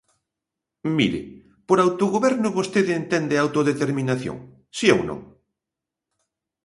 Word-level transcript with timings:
Mire, 0.97 1.21
¿por 1.67 1.77
autogoberno 1.85 2.55
vostede 2.57 2.91
entende 3.01 3.35
autodeterminación?, 3.37 4.37
¿si 4.77 4.87
ou 4.95 5.01
non? 5.09 5.19